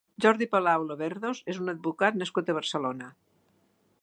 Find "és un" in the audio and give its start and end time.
1.55-1.75